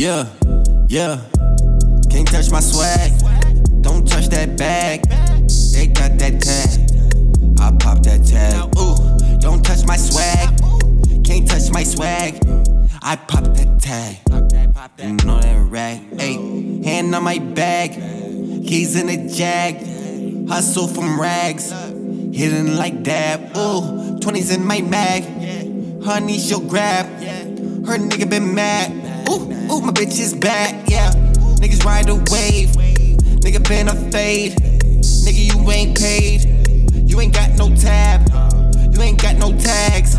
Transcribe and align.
Yeah, 0.00 0.24
yeah. 0.88 1.20
Can't 2.08 2.26
touch 2.26 2.50
my 2.50 2.60
swag. 2.60 3.12
Don't 3.82 4.08
touch 4.08 4.28
that 4.28 4.56
bag. 4.56 5.02
They 5.74 5.88
got 5.88 6.16
that 6.16 6.40
tag. 6.40 7.60
I 7.60 7.76
pop 7.76 8.02
that 8.04 8.24
tag. 8.24 8.74
Ooh, 8.78 9.38
don't 9.40 9.62
touch 9.62 9.84
my 9.84 9.98
swag. 9.98 10.56
Can't 11.22 11.46
touch 11.46 11.70
my 11.70 11.84
swag. 11.84 12.42
I 13.02 13.16
pop 13.16 13.44
that 13.44 13.78
tag. 13.78 14.16
You 14.98 15.16
know 15.26 15.38
that 15.38 15.66
rag. 15.68 16.10
Ayy, 16.12 16.82
hand 16.82 17.14
on 17.14 17.22
my 17.22 17.38
bag. 17.38 17.92
Keys 18.66 18.96
in 18.96 19.08
the 19.08 19.30
jag. 19.30 20.48
Hustle 20.48 20.88
from 20.88 21.20
rags. 21.20 21.72
Hitting 21.72 22.74
like 22.74 23.02
dab. 23.02 23.54
Ooh, 23.54 24.18
20s 24.18 24.50
in 24.54 24.64
my 24.64 24.80
mag. 24.80 25.24
Honey, 26.02 26.38
she'll 26.38 26.66
grab. 26.66 27.04
Her 27.84 27.98
nigga 27.98 28.30
been 28.30 28.54
mad. 28.54 29.09
Ooh, 29.30 29.46
ooh, 29.70 29.80
my 29.80 29.92
bitch 29.92 30.18
is 30.18 30.34
back. 30.34 30.88
Yeah, 30.88 31.12
niggas 31.62 31.84
ride 31.84 32.08
a 32.08 32.16
wave. 32.16 32.70
Nigga 33.44 33.66
been 33.68 33.86
a 33.86 33.94
fade. 34.10 34.54
Nigga, 35.22 35.54
you 35.54 35.70
ain't 35.70 35.96
paid. 35.96 37.08
You 37.08 37.20
ain't 37.20 37.32
got 37.32 37.56
no 37.56 37.72
tab. 37.76 38.28
You 38.92 39.00
ain't 39.00 39.22
got 39.22 39.36
no 39.36 39.56
tags. 39.56 40.16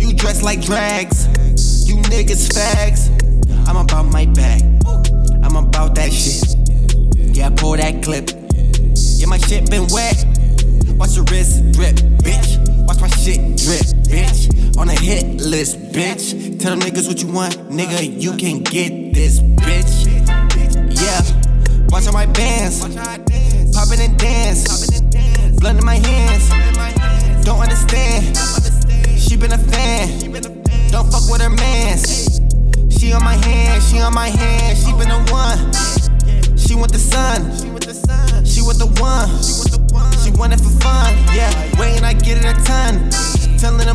You 0.00 0.12
dress 0.14 0.44
like 0.44 0.60
drags. 0.60 1.26
You 1.88 1.96
niggas 1.96 2.48
fags. 2.54 3.10
I'm 3.68 3.76
about 3.76 4.04
my 4.12 4.26
bag. 4.26 4.62
I'm 5.42 5.56
about 5.56 5.96
that 5.96 6.12
shit. 6.12 6.54
Yeah, 7.36 7.50
pull 7.50 7.76
that 7.76 8.00
clip. 8.04 8.30
Yeah, 8.94 9.26
my 9.26 9.38
shit 9.38 9.68
been 9.68 9.88
wet. 9.90 10.24
Watch 10.96 11.16
your 11.16 11.24
wrist 11.24 11.72
drip, 11.72 11.96
bitch. 12.22 12.86
Watch 12.86 13.00
my 13.00 13.08
shit 13.08 13.40
drip, 13.56 13.86
bitch. 14.06 14.78
On 14.78 14.88
a 14.88 14.94
hit 14.94 15.40
list, 15.40 15.80
bitch. 15.90 16.45
Tell 16.58 16.74
them 16.74 16.80
niggas 16.80 17.06
what 17.06 17.22
you 17.22 17.28
want, 17.28 17.54
nigga. 17.68 18.20
You 18.20 18.32
can 18.36 18.62
get 18.62 19.12
this, 19.12 19.40
bitch. 19.40 20.06
Yeah. 20.90 21.20
Watch 21.88 22.06
all 22.06 22.14
my 22.14 22.26
bands. 22.26 22.80
Poppin' 23.74 24.00
and 24.00 24.18
dance. 24.18 25.00
Blood 25.60 25.76
in 25.76 25.84
my 25.84 25.96
hands. 25.96 26.48
Don't 27.44 27.60
understand. 27.60 28.36
She 29.18 29.36
been 29.36 29.52
a 29.52 29.58
fan. 29.58 30.32
Don't 30.90 31.10
fuck 31.12 31.30
with 31.30 31.42
her 31.42 31.50
mans. 31.50 32.40
She 32.90 33.12
on 33.12 33.22
my 33.22 33.34
hand, 33.34 33.82
she 33.82 34.00
on 34.00 34.14
my 34.14 34.28
hand. 34.28 34.78
She 34.78 34.92
been 34.92 35.08
the 35.08 35.20
one. 35.30 35.58
She 36.56 36.74
want 36.74 36.92
the 36.92 36.98
sun. 36.98 37.54
She 38.44 38.62
want 38.62 38.78
the 38.78 38.86
one. 39.00 39.28
She 40.24 40.30
want 40.30 40.54
it 40.54 40.60
for 40.60 40.70
fun. 40.80 41.14
Yeah, 41.34 41.50
waiting, 41.78 42.04
I 42.04 42.14
get 42.14 42.38
it 42.38 42.44
a 42.44 42.54
ton. 42.64 43.35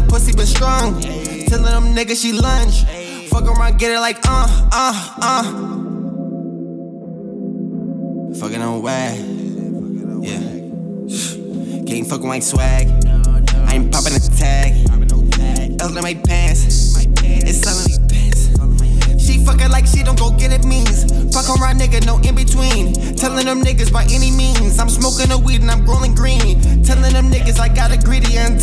Them 0.01 0.09
pussy 0.09 0.33
been 0.33 0.47
strong. 0.47 0.99
Telling 0.99 1.65
them 1.65 1.95
niggas 1.95 2.21
she 2.21 2.33
lunge. 2.33 2.85
Fuck 3.29 3.43
around, 3.43 3.77
get 3.77 3.91
it 3.91 3.99
like 3.99 4.17
uh, 4.25 4.47
uh, 4.71 5.15
uh. 5.21 5.43
Fucking 8.39 8.61
on 8.61 8.81
wag. 8.81 9.19
Yeah. 10.25 10.39
Can't 11.85 12.07
fuck 12.07 12.21
with 12.21 12.29
my 12.29 12.39
swag. 12.39 12.87
I 12.87 13.75
ain't 13.75 13.91
popping 13.91 14.15
a 14.15 14.19
tag. 14.19 14.73
Else 15.79 15.95
in 15.95 16.01
my 16.01 16.15
pants. 16.15 16.97
It's 17.21 17.59
selling 17.59 17.85
me 17.85 17.97
pants. 18.09 18.49
She 19.23 19.37
fucking 19.45 19.69
like 19.69 19.85
she 19.85 20.01
don't 20.01 20.17
go 20.17 20.31
get 20.31 20.51
it 20.51 20.65
means. 20.65 21.05
Fuck 21.31 21.47
around 21.61 21.79
nigga, 21.79 22.03
no 22.07 22.17
in 22.27 22.33
between. 22.33 22.93
Telling 23.15 23.45
them 23.45 23.61
niggas 23.61 23.93
by 23.93 24.03
any 24.05 24.31
means. 24.31 24.79
I'm 24.79 24.89
smoking 24.89 25.29
the 25.29 25.37
weed 25.37 25.61
and 25.61 25.69
I'm 25.69 25.85
growing 25.85 26.15
green. 26.15 26.83
Telling 26.83 27.13
them 27.13 27.29
niggas 27.29 27.59
I 27.59 27.69
got 27.69 27.91
a 27.91 27.97
greedy 27.97 28.37
and 28.37 28.59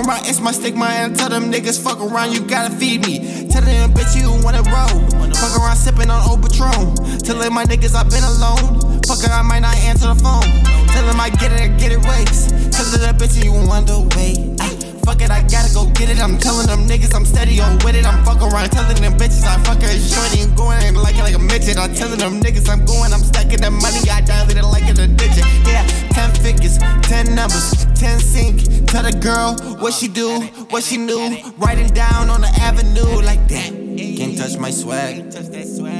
around, 0.00 0.26
it's 0.26 0.40
my 0.40 0.52
stigma 0.52 0.86
and 0.86 1.16
tell 1.16 1.28
them 1.28 1.50
niggas 1.50 1.82
fuck 1.82 2.00
around, 2.00 2.32
you 2.32 2.40
gotta 2.40 2.74
feed 2.74 3.06
me. 3.06 3.48
Telling 3.48 3.74
them 3.74 3.92
bitch 3.92 4.16
you 4.16 4.30
wanna 4.44 4.62
roll. 4.68 5.00
Fuck 5.34 5.58
around 5.58 5.76
sipping 5.76 6.10
on 6.10 6.20
old 6.28 6.42
Patron. 6.42 6.96
Telling 7.20 7.52
my 7.52 7.64
niggas 7.64 7.94
I've 7.94 8.10
been 8.10 8.24
alone. 8.24 9.00
Fuck 9.06 9.22
I 9.28 9.42
might 9.42 9.60
not 9.60 9.76
answer 9.86 10.08
the 10.08 10.16
phone. 10.16 10.48
Tell 10.88 11.06
them 11.06 11.20
I 11.20 11.30
get 11.30 11.52
it, 11.52 11.60
I 11.60 11.68
get 11.68 11.92
it 11.92 12.02
race. 12.04 12.48
Telling 12.74 13.00
that 13.00 13.16
bitch 13.18 13.42
you 13.42 13.52
wonder 13.52 14.00
wait. 14.16 14.60
Ay, 14.60 14.86
Fuck 15.06 15.22
it, 15.22 15.30
I 15.30 15.40
gotta 15.46 15.72
go 15.72 15.86
get 15.94 16.10
it. 16.10 16.18
I'm 16.18 16.36
telling 16.36 16.66
them 16.66 16.82
niggas 16.88 17.14
I'm 17.14 17.24
steady 17.24 17.60
on 17.60 17.78
with 17.86 17.94
it. 17.94 18.04
I'm 18.04 18.24
fuck 18.24 18.42
around, 18.42 18.70
telling 18.74 19.00
them 19.00 19.14
bitches 19.14 19.46
I 19.46 19.62
fuck 19.62 19.80
her 19.80 19.94
shorty 19.94 20.42
and 20.42 20.56
going 20.56 20.82
and 20.82 20.96
like 20.98 21.14
it 21.14 21.22
like 21.22 21.36
a 21.36 21.38
midget. 21.38 21.78
I'm 21.78 21.94
telling 21.94 22.18
them 22.18 22.42
niggas 22.42 22.68
I'm 22.68 22.84
going, 22.84 23.12
I'm 23.12 23.22
stacking 23.22 23.60
the 23.60 23.70
money. 23.70 24.02
I 24.10 24.20
dial 24.22 24.50
it 24.50 24.58
like 24.66 24.82
it's 24.90 24.98
a 24.98 25.06
digit. 25.06 25.46
Yeah, 25.62 25.86
10 26.10 26.34
figures, 26.42 26.78
10 27.06 27.36
numbers, 27.36 27.85
10 27.96 28.18
sync. 28.20 28.86
Tell 28.86 29.02
the 29.02 29.12
girl 29.12 29.56
what 29.80 29.92
she 29.94 30.08
do, 30.08 30.40
what 30.70 30.84
she 30.84 30.96
knew. 30.96 31.38
Writing 31.58 31.88
down 31.88 32.30
on 32.30 32.42
the 32.42 32.48
avenue 32.60 33.22
like 33.22 33.48
that. 33.48 33.70
Can't 34.16 34.36
touch 34.36 34.58
my 34.58 34.70
swag. 34.70 35.32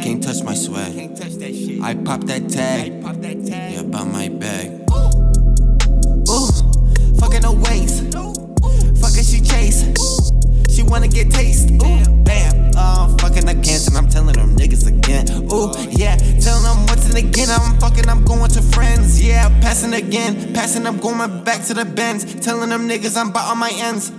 Can't 0.03 0.23
touch 0.23 0.43
my 0.43 0.55
swag. 0.55 0.97
I 1.83 1.95
pop 1.95 2.21
that 2.25 2.49
tag. 2.49 3.03
Yeah, 3.73 3.81
about 3.81 4.09
my 4.09 4.29
bag. 4.29 4.86
Again. 17.17 17.49
I'm 17.51 17.79
fucking, 17.81 18.09
I'm 18.09 18.25
going 18.25 18.51
to 18.51 18.63
friends. 18.63 19.21
Yeah, 19.21 19.49
passing 19.61 19.95
again. 19.95 20.53
Passing, 20.55 20.87
I'm 20.87 20.99
going 20.99 21.45
back 21.45 21.65
to 21.67 21.75
the 21.75 21.85
bends. 21.85 22.35
Telling 22.45 22.71
them 22.71 22.89
niggas 22.89 23.17
I'm 23.17 23.31
about 23.31 23.51
on 23.51 23.59
my 23.59 23.71
ends. 23.75 24.13